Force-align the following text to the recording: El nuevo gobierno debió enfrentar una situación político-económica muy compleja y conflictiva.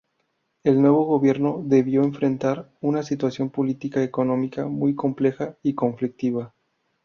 El 0.63 0.81
nuevo 0.81 1.05
gobierno 1.05 1.61
debió 1.63 2.01
enfrentar 2.01 2.71
una 2.81 3.03
situación 3.03 3.51
político-económica 3.51 4.65
muy 4.65 4.95
compleja 4.95 5.59
y 5.61 5.75
conflictiva. 5.75 6.55